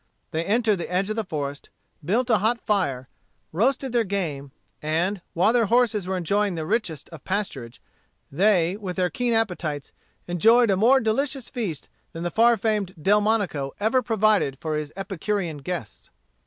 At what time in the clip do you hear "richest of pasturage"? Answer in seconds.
6.65-7.77